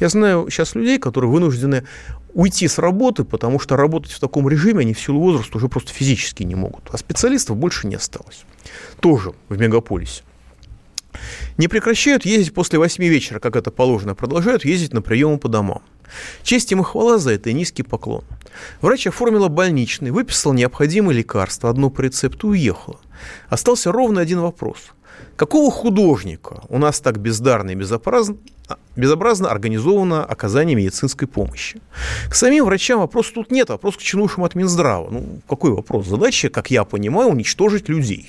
[0.00, 1.86] Я знаю сейчас людей, которые вынуждены
[2.32, 5.92] уйти с работы, потому что работать в таком режиме они в силу возраста уже просто
[5.92, 6.88] физически не могут.
[6.92, 8.44] А специалистов больше не осталось.
[9.00, 10.22] Тоже в мегаполисе.
[11.58, 15.82] Не прекращают ездить после 8 вечера, как это положено, продолжают ездить на приемы по домам.
[16.42, 18.24] Честь им и хвала за это и низкий поклон.
[18.80, 22.98] Врач оформила больничный, выписал необходимые лекарства, одно по рецепту уехала.
[23.48, 24.92] Остался ровно один вопрос.
[25.40, 28.36] Какого художника у нас так бездарно и безобразно,
[28.94, 31.80] безобразно организовано оказание медицинской помощи?
[32.28, 35.08] К самим врачам вопрос тут нет, вопрос к чинувшим от Минздрава.
[35.10, 36.06] Ну, какой вопрос?
[36.06, 38.28] Задача, как я понимаю, уничтожить людей.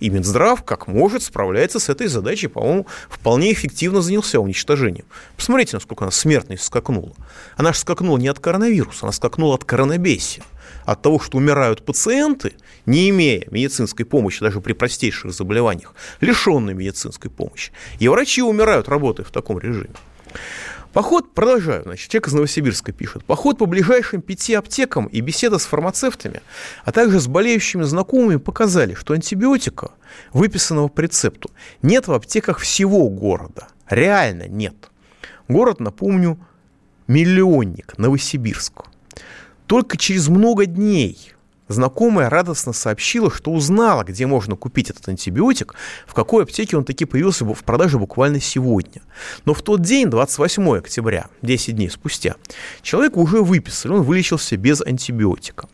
[0.00, 5.04] И Минздрав, как может, справляется с этой задачей, по-моему, вполне эффективно занялся уничтожением.
[5.36, 7.12] Посмотрите, насколько она смертность скакнула.
[7.56, 10.42] Она же скакнула не от коронавируса, она скакнула от коронабесия.
[10.84, 12.54] От того, что умирают пациенты,
[12.86, 17.72] не имея медицинской помощи даже при простейших заболеваниях, лишенные медицинской помощи.
[17.98, 19.94] И врачи умирают, работая в таком режиме.
[20.92, 23.24] Поход, продолжаю, значит, человек из Новосибирска пишет.
[23.24, 26.42] Поход по ближайшим пяти аптекам и беседа с фармацевтами,
[26.84, 29.92] а также с болеющими знакомыми показали, что антибиотика,
[30.32, 31.50] выписанного по рецепту,
[31.82, 33.68] нет в аптеках всего города.
[33.88, 34.74] Реально нет.
[35.46, 36.38] Город, напомню,
[37.06, 38.82] миллионник, Новосибирск.
[39.70, 41.16] Только через много дней
[41.68, 45.76] Знакомая радостно сообщила, что узнала, где можно купить этот антибиотик,
[46.08, 49.02] в какой аптеке он таки появился в продаже буквально сегодня.
[49.44, 52.34] Но в тот день, 28 октября, 10 дней спустя,
[52.82, 55.68] человек уже выписали, он вылечился без антибиотика.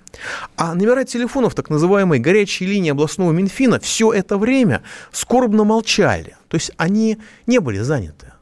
[0.59, 6.37] А номера телефонов так называемой горячей линии областного Минфина все это время скорбно молчали.
[6.49, 8.35] То есть они не были заняты.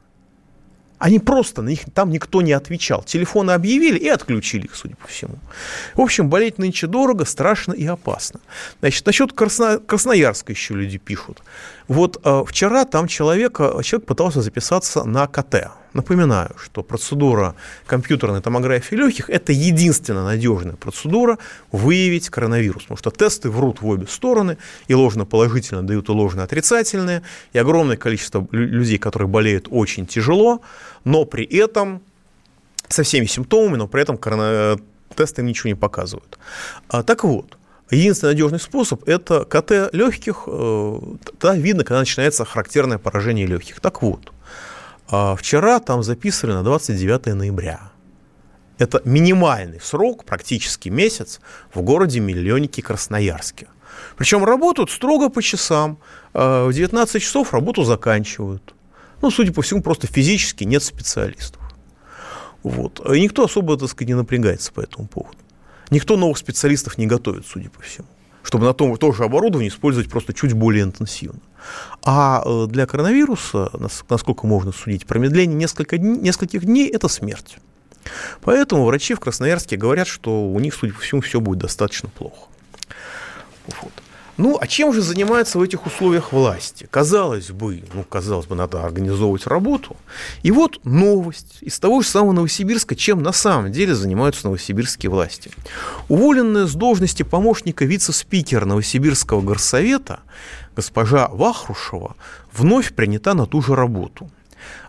[0.98, 3.02] Они просто на них там никто не отвечал.
[3.02, 5.38] Телефоны объявили и отключили их, судя по всему.
[5.94, 8.40] В общем, болеть нынче дорого, страшно и опасно.
[8.80, 9.78] Значит, насчет Красно...
[9.78, 11.42] Красноярска еще люди пишут.
[11.88, 15.70] Вот э, вчера там человек, человек пытался записаться на КТ.
[15.94, 17.54] Напоминаю, что процедура
[17.86, 21.38] компьютерной томографии легких– это единственная надежная процедура
[21.70, 27.58] выявить коронавирус, потому что тесты врут в обе стороны, и ложно-положительно дают и ложно-отрицательные, и
[27.58, 30.62] огромное количество людей, которые болеют очень тяжело,
[31.04, 32.02] но при этом
[32.88, 34.18] со всеми симптомами, но при этом
[35.14, 36.38] тесты им ничего не показывают.
[36.88, 37.56] А, так вот,
[37.90, 40.44] Единственный надежный способ– это КТ легких.
[40.46, 41.00] Э,
[41.38, 43.78] тогда видно, когда начинается характерное поражение легких.
[43.80, 44.32] Так вот,
[45.08, 47.92] а вчера там записывали на 29 ноября.
[48.78, 51.40] Это минимальный срок, практически месяц,
[51.72, 53.68] в городе-миллионнике Красноярске.
[54.16, 55.98] Причем работают строго по часам.
[56.32, 58.74] А в 19 часов работу заканчивают.
[59.22, 61.62] Ну, судя по всему, просто физически нет специалистов.
[62.62, 63.00] Вот.
[63.14, 65.38] И никто особо, так сказать, не напрягается по этому поводу.
[65.90, 68.08] Никто новых специалистов не готовит, судя по всему
[68.44, 71.40] чтобы на том то же оборудование использовать просто чуть более интенсивно.
[72.04, 73.70] А э, для коронавируса,
[74.08, 77.56] насколько можно судить, промедление несколько дней, нескольких дней– это смерть.
[78.42, 82.48] Поэтому врачи в Красноярске говорят, что у них, судя по всему, все будет достаточно плохо.
[83.80, 83.92] Вот.
[84.36, 86.88] Ну, а чем же занимается в этих условиях власти?
[86.90, 89.96] Казалось бы, ну, казалось бы, надо организовывать работу.
[90.42, 95.52] И вот новость из того же самого Новосибирска, чем на самом деле занимаются новосибирские власти.
[96.08, 100.20] Уволенная с должности помощника вице-спикера Новосибирского горсовета
[100.74, 102.16] госпожа Вахрушева
[102.52, 104.28] вновь принята на ту же работу.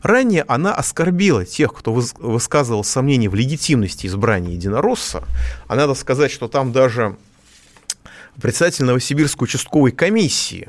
[0.01, 5.23] Ранее она оскорбила тех, кто высказывал сомнения в легитимности избрания единоросса.
[5.67, 7.17] А надо сказать, что там даже
[8.41, 10.67] председатель Новосибирской участковой комиссии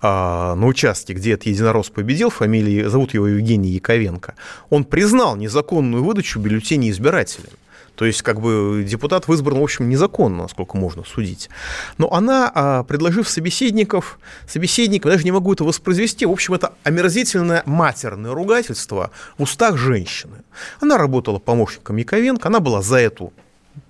[0.00, 4.34] а, на участке, где этот единорос победил, фамилии, зовут его Евгений Яковенко,
[4.70, 7.52] он признал незаконную выдачу бюллетеней избирателям.
[7.94, 11.50] То есть, как бы депутат выбран, в общем, незаконно, насколько можно судить.
[11.98, 17.62] Но она, а, предложив собеседников, собеседникам, даже не могу это воспроизвести, в общем, это омерзительное
[17.66, 20.38] матерное ругательство в устах женщины.
[20.80, 23.32] Она работала помощником Яковенко, она была за эту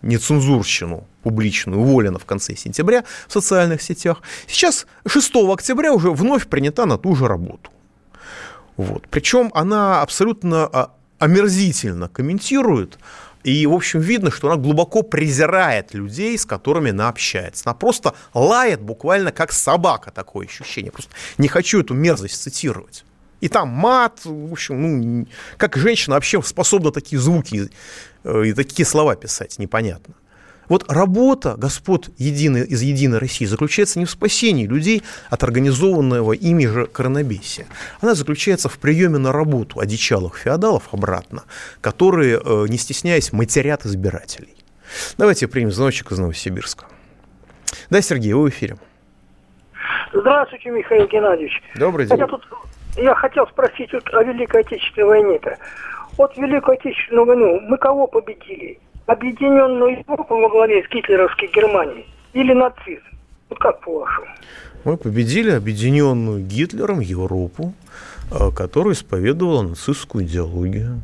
[0.03, 4.23] нецензурщину публичную уволена в конце сентября в социальных сетях.
[4.47, 7.71] Сейчас 6 октября уже вновь принята на ту же работу.
[8.77, 9.07] Вот.
[9.09, 12.99] Причем она абсолютно а, омерзительно комментирует,
[13.45, 17.65] и, в общем, видно, что она глубоко презирает людей, с которыми она общается.
[17.67, 20.93] Она просто лает буквально как собака, такое ощущение.
[20.93, 23.05] Просто не хочу эту мерзость цитировать.
[23.41, 27.71] И там мат, в общем, ну, как женщина вообще способна такие звуки
[28.25, 30.15] и такие слова писать, непонятно.
[30.69, 36.67] Вот работа господ единой, из «Единой России» заключается не в спасении людей от организованного ими
[36.67, 37.67] же коронабесия.
[38.01, 41.43] Она заключается в приеме на работу одичалых феодалов обратно,
[41.81, 44.55] которые, э, не стесняясь, матерят избирателей.
[45.19, 46.87] Давайте примем звоночек из Новосибирска.
[47.91, 48.77] Да, Сергей, вы в эфире.
[50.13, 51.63] Здравствуйте, Михаил Геннадьевич.
[51.75, 52.19] Добрый день.
[52.19, 52.47] Я, тут,
[52.97, 55.57] я хотел спросить вот о Великой Отечественной войне-то.
[56.17, 58.79] Вот Великую Отечественную войну мы кого победили?
[59.07, 63.03] объединенную Европу во главе с гитлеровской Германией или нацизм?
[63.51, 64.27] Вот как по-вашему?
[64.85, 67.75] Мы победили объединенную Гитлером Европу,
[68.31, 71.03] э, которая исповедовала нацистскую идеологию.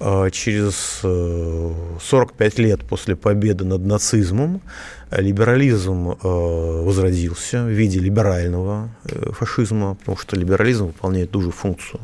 [0.00, 4.62] а, через 45 э, лет после победы над нацизмом
[5.10, 12.00] либерализм э, возродился в виде либерального э, фашизма, потому что либерализм выполняет ту же функцию,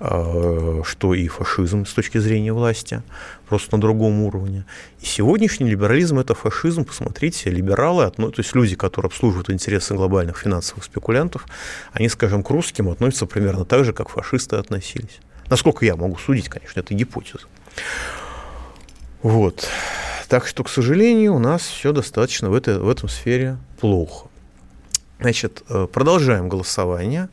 [0.00, 3.02] что и фашизм с точки зрения власти,
[3.48, 4.64] просто на другом уровне.
[5.00, 6.86] И сегодняшний либерализм– это фашизм.
[6.86, 11.46] Посмотрите, либералы, то есть люди, которые обслуживают интересы глобальных финансовых спекулянтов,
[11.92, 15.20] они, скажем, к русским относятся примерно так же, как фашисты относились.
[15.50, 17.46] Насколько я могу судить, конечно, это гипотеза.
[19.22, 19.68] Вот.
[20.28, 24.29] Так что, к сожалению, у нас все достаточно в, этой, в этом сфере плохо.
[25.20, 27.28] Значит, э, продолжаем голосование.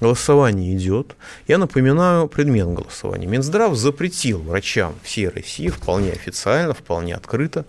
[0.00, 1.16] Голосование идет.
[1.46, 3.26] Я напоминаю предмет голосования.
[3.26, 7.66] Минздрав запретил врачам всей России вполне официально, вполне открыто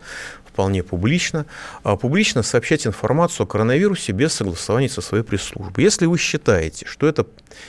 [0.57, 1.45] вполне публично,
[1.83, 5.83] а публично сообщать информацию о коронавирусе без согласования со своей пресс-службой.
[5.83, 7.27] Если вы считаете, что это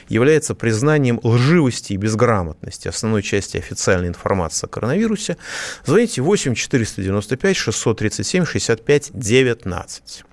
[0.08, 5.36] является признанием лживости и безграмотности основной части официальной информации о коронавирусе,
[5.84, 10.24] звоните 8 495 637 65 19.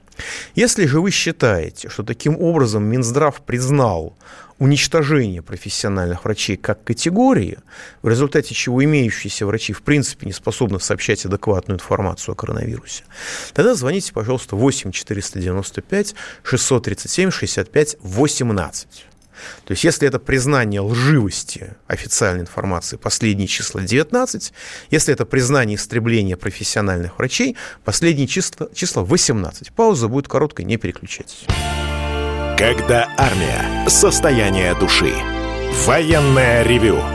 [0.56, 4.16] Если же вы считаете, что таким образом Минздрав признал
[4.58, 7.58] уничтожение профессиональных врачей как категории,
[8.02, 13.04] в результате чего имеющиеся врачи в принципе не способны сообщать адекватную информацию о коронавирусе,
[13.54, 19.06] тогда звоните, пожалуйста, 8 495 637 65 18.
[19.66, 24.54] То есть, если это признание лживости официальной информации, последние числа 19,
[24.92, 29.72] если это признание истребления профессиональных врачей, последние числа, числа 18.
[29.72, 31.46] Пауза будет короткой, не переключайтесь.
[32.58, 33.88] Когда армия.
[33.90, 35.14] Состояние души.
[35.86, 37.15] Военное ревю.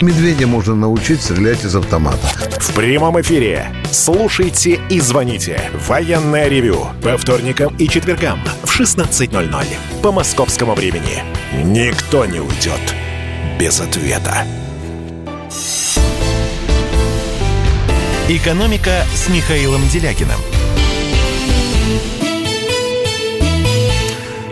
[0.00, 2.26] Медведя можно научить стрелять из автомата.
[2.58, 3.66] В прямом эфире.
[3.90, 5.60] Слушайте и звоните.
[5.86, 6.86] Военное ревю.
[7.02, 9.66] По вторникам и четвергам в 16.00
[10.02, 11.22] по московскому времени.
[11.64, 12.94] Никто не уйдет
[13.58, 14.46] без ответа.
[18.28, 20.38] «Экономика» с Михаилом Делякиным.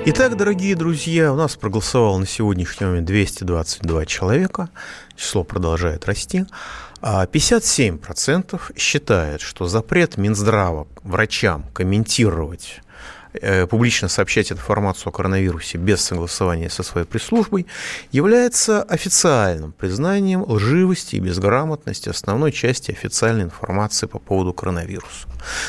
[0.07, 4.71] Итак, дорогие друзья, у нас проголосовало на сегодняшний момент 222 человека.
[5.15, 6.47] Число продолжает расти.
[7.03, 12.81] 57% а считает, что запрет Минздрава врачам комментировать
[13.69, 17.67] публично сообщать информацию о коронавирусе без согласования со своей пресс-службой
[18.11, 25.29] является официальным признанием лживости и безграмотности основной части официальной информации по поводу коронавируса.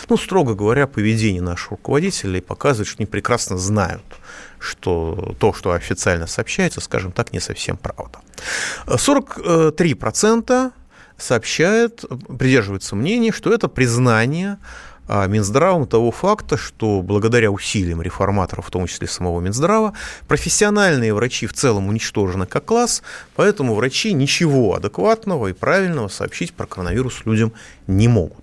[0.09, 4.03] Ну, строго говоря, поведение наших руководителей показывает, что они прекрасно знают,
[4.59, 8.19] что то, что официально сообщается, скажем так, не совсем правда.
[8.87, 10.71] 43%
[11.17, 12.03] сообщают,
[12.39, 14.57] придерживаются мнения, что это признание
[15.27, 19.93] Минздравом того факта, что благодаря усилиям реформаторов, в том числе самого Минздрава,
[20.27, 23.03] профессиональные врачи в целом уничтожены как класс,
[23.35, 27.53] поэтому врачи ничего адекватного и правильного сообщить про коронавирус людям
[27.87, 28.41] не могут.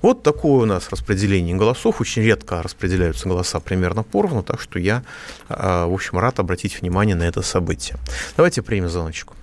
[0.00, 2.00] Вот такое у нас распределение голосов.
[2.00, 5.02] Очень редко распределяются голоса примерно поровну, так что я,
[5.48, 7.96] а, в общем, рад обратить внимание на это событие.
[8.36, 9.34] Давайте примем звоночку.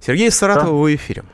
[0.00, 0.70] Сергей Саратов, да.
[0.70, 1.24] вы в эфире.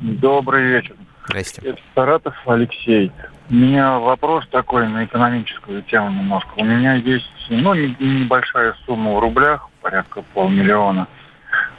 [0.00, 0.94] Добрый вечер.
[1.26, 1.76] Здрасте.
[1.94, 3.10] Саратов Алексей.
[3.50, 6.50] У меня вопрос такой на экономическую тему немножко.
[6.56, 11.08] У меня есть, ну, небольшая сумма в рублях, порядка полмиллиона.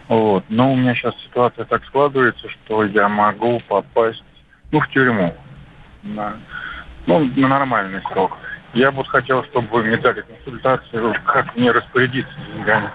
[0.08, 0.44] Вот.
[0.50, 4.24] Но у меня сейчас ситуация так складывается, что я могу попасть,
[4.72, 5.36] ну, в тюрьму.
[6.02, 6.38] На,
[7.06, 8.36] ну, на нормальный срок.
[8.74, 12.90] Я бы хотел, чтобы вы мне дали консультацию, как мне распорядиться деньгами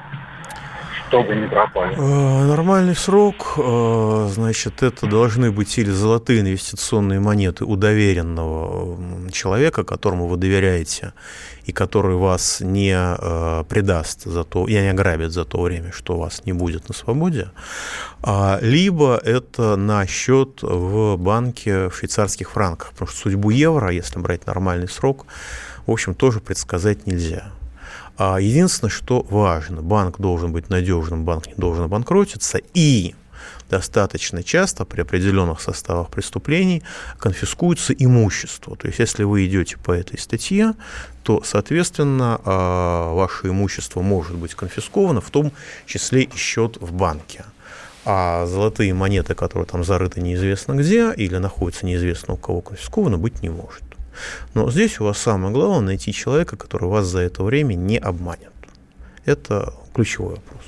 [1.08, 1.94] чтобы не пропали.
[1.96, 9.84] Э, нормальный срок, э, значит, это должны быть или золотые инвестиционные монеты у доверенного человека,
[9.84, 11.12] которому вы доверяете,
[11.64, 16.16] и который вас не э, предаст за то, и не ограбит за то время, что
[16.16, 17.48] вас не будет на свободе,
[18.22, 24.18] а, либо это на счет в банке в швейцарских франках, потому что судьбу евро, если
[24.18, 25.26] брать нормальный срок,
[25.86, 27.52] в общем, тоже предсказать нельзя.
[28.16, 33.14] А единственное, что важно, банк должен быть надежным, банк не должен обанкротиться, и
[33.68, 36.82] достаточно часто при определенных составах преступлений
[37.18, 38.76] конфискуется имущество.
[38.76, 40.74] То есть, если вы идете по этой статье,
[41.24, 45.50] то, соответственно, а, ваше имущество может быть конфисковано, в том
[45.86, 47.44] числе и счет в банке.
[48.06, 53.40] а золотые монеты, которые там зарыты неизвестно где или находятся неизвестно у кого конфискованы, быть
[53.40, 53.82] не может.
[54.54, 58.52] Но здесь у вас самое главное найти человека, который вас за это время не обманет.
[59.24, 60.62] Это ключевой вопрос.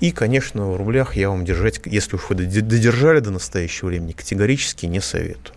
[0.00, 4.86] И, конечно, в рублях я вам держать, если уж вы додержали до настоящего времени, категорически
[4.86, 5.54] не советую.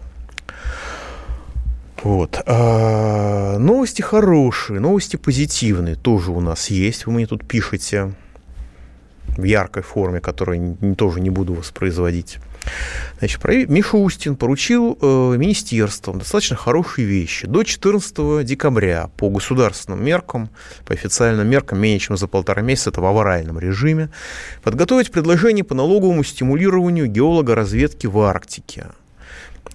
[2.04, 2.42] Вот.
[2.46, 7.06] А, новости хорошие, новости позитивные тоже у нас есть.
[7.06, 8.14] Вы мне тут пишете
[9.36, 12.38] в яркой форме, которую тоже не буду воспроизводить.
[13.20, 15.06] Значит, Мишустин поручил э,
[15.38, 17.48] министерствам достаточно хорошие вещи.
[17.48, 20.50] До 14 декабря по государственным меркам,
[20.86, 24.10] по официальным меркам, менее чем за полтора месяца, это в аварийном режиме,
[24.64, 28.88] подготовить предложение по налоговому стимулированию геологоразведки в Арктике.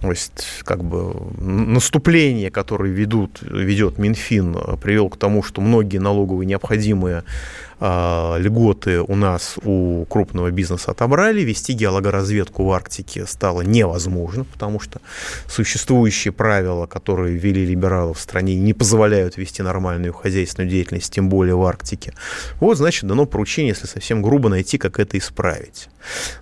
[0.03, 6.45] То есть, как бы, наступление, которое ведут, ведет Минфин, привел к тому, что многие налоговые
[6.45, 7.23] необходимые
[7.79, 11.43] э, льготы у нас у крупного бизнеса отобрали.
[11.43, 15.01] Вести геологоразведку в Арктике стало невозможно, потому что
[15.47, 21.55] существующие правила, которые ввели либералы в стране, не позволяют вести нормальную хозяйственную деятельность, тем более
[21.55, 22.13] в Арктике.
[22.59, 25.89] Вот, значит, дано поручение, если совсем грубо, найти, как это исправить.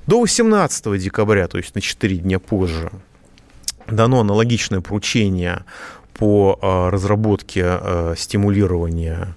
[0.06, 2.90] До 18 декабря, то есть на 4 дня позже,
[3.91, 5.64] дано аналогичное поручение
[6.14, 9.34] по а, разработке а, стимулирования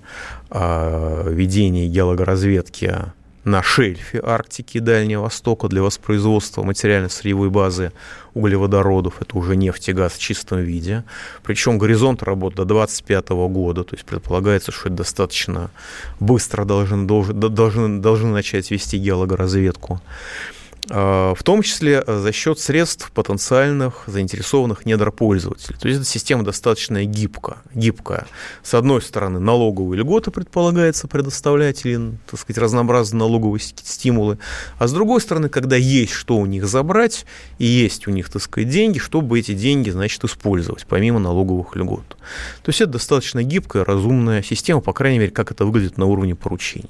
[0.50, 7.92] а, ведения геологоразведки на шельфе Арктики и Дальнего Востока для воспроизводства материально-сырьевой базы
[8.34, 9.22] углеводородов.
[9.22, 11.04] Это уже нефть и газ в чистом виде.
[11.44, 13.84] Причем горизонт работы до 2025 года.
[13.84, 15.72] То есть предполагается, что это достаточно
[16.20, 19.96] быстро должен, должен, должен, должны начать вести геологоразведку.
[19.96, 25.78] А, в том числе э, за счет средств потенциальных заинтересованных недропользователей.
[25.80, 27.58] То есть эта система достаточно гибкая.
[27.74, 28.28] гибкая.
[28.64, 34.40] С одной стороны, налоговые льготы предполагается предоставлять или, так сказать, разнообразные налоговые стимулы,
[34.78, 37.26] а с другой стороны, когда есть что у них забрать
[37.60, 42.18] и есть у них, так сказать, деньги, чтобы эти деньги, значит, использовать, помимо налоговых льгот.
[42.64, 46.36] То есть это достаточно гибкая, разумная система, по крайней мере, как это выглядит на уровне
[46.36, 46.90] поручений.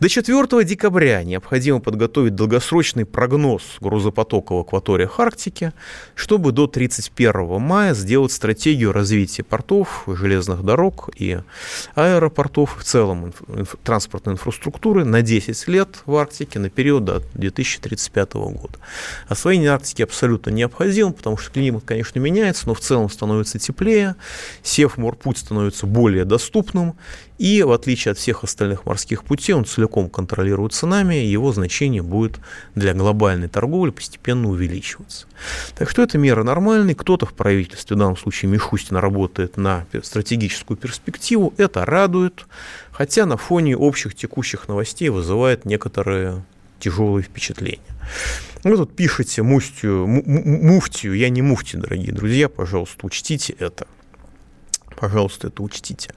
[0.00, 5.72] До 4 декабря необходимо подготовить долгосрочный прогноз грузопотока в акваториях Арктики,
[6.16, 11.38] чтобы до 31 мая сделать стратегию развития портов, железных дорог и
[11.94, 13.32] аэропортов, в целом
[13.84, 18.78] транспортной инфраструктуры на 10 лет в Арктике на период до 2035 года.
[19.28, 24.16] Освоение Арктики абсолютно необходимо, потому что климат, конечно, меняется, но в целом становится теплее,
[24.64, 26.96] Севморпуть становится более доступным,
[27.38, 32.02] и в отличие от всех остальных морских путей, он целиком контролируется нами, и его значение
[32.02, 32.38] будет
[32.74, 35.26] для глобальной торговли постепенно увеличиваться.
[35.76, 36.94] Так что эта мера нормальная.
[36.94, 41.52] Кто-то в правительстве, в данном случае Мишустин, работает на стратегическую перспективу.
[41.56, 42.46] Это радует,
[42.92, 46.44] хотя на фоне общих текущих новостей вызывает некоторые
[46.78, 47.80] тяжелые впечатления.
[48.62, 53.86] Вы тут пишете муфтию, муфтию, я не муфти, дорогие друзья, пожалуйста, учтите это.
[54.96, 56.14] Пожалуйста, это учтите.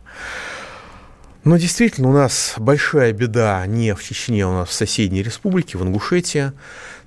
[1.44, 5.78] Но действительно у нас большая беда не в Чечне, а у нас в соседней республике,
[5.78, 6.52] в Ингушетии.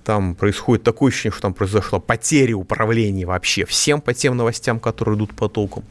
[0.05, 5.17] Там происходит такое ощущение, что там произошла потеря управления вообще всем по тем новостям, которые
[5.17, 5.85] идут потоком.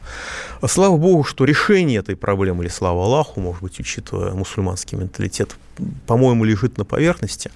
[0.60, 5.54] А слава богу, что решение этой проблемы, или слава Аллаху, может быть, учитывая мусульманский менталитет,
[6.06, 7.52] по-моему, лежит на поверхности.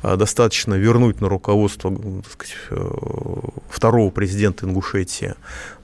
[0.00, 1.90] А, достаточно вернуть на руководство
[2.30, 2.90] сказать, э,
[3.68, 5.34] второго президента Ингушетии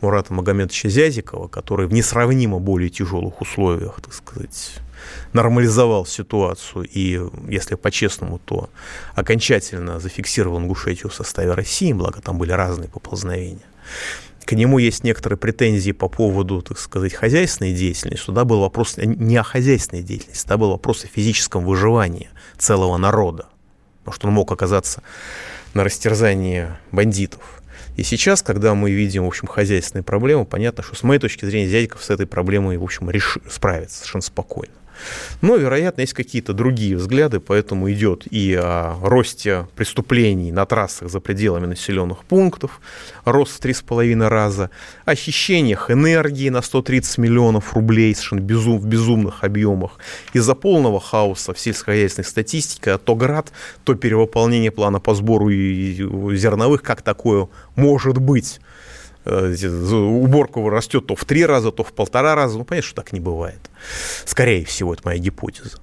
[0.00, 4.76] Мурата Магомедовича Зязикова, который в несравнимо более тяжелых условиях, так сказать,
[5.32, 8.70] нормализовал ситуацию и, если по-честному, то
[9.16, 13.66] окончательно зафиксировал Ингушетию в составе России, благо там были разные поползновения.
[14.44, 18.26] К нему есть некоторые претензии по поводу, так сказать, хозяйственной деятельности.
[18.26, 23.46] Туда был вопрос не о хозяйственной деятельности, туда был вопрос о физическом выживании целого народа
[24.04, 25.02] потому что он мог оказаться
[25.72, 27.62] на растерзании бандитов.
[27.96, 31.68] И сейчас, когда мы видим, в общем, хозяйственные проблемы, понятно, что с моей точки зрения
[31.68, 33.38] Зядиков с этой проблемой, в общем, реш...
[33.50, 34.74] справится совершенно спокойно.
[35.40, 41.20] Но, вероятно, есть какие-то другие взгляды, поэтому идет и о росте преступлений на трассах за
[41.20, 42.80] пределами населенных пунктов,
[43.24, 44.70] рост в три с половиной раза,
[45.04, 49.98] о хищениях энергии на 130 миллионов рублей совершенно безум, в безумных объемах,
[50.32, 53.52] из-за полного хаоса в сельскохозяйственной статистике, то град,
[53.84, 58.60] то перевыполнение плана по сбору зерновых, как такое может быть
[59.24, 62.58] уборка растет то в три раза, то в полтора раза.
[62.58, 63.60] Ну, понятно, что так не бывает.
[64.24, 65.78] Скорее всего, это моя гипотеза.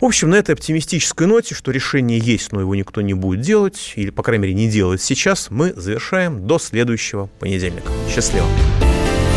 [0.00, 3.92] В общем, на этой оптимистической ноте, что решение есть, но его никто не будет делать,
[3.96, 7.92] или, по крайней мере, не делает сейчас, мы завершаем до следующего понедельника.
[8.08, 8.46] Счастливо.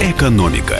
[0.01, 0.79] Экономика.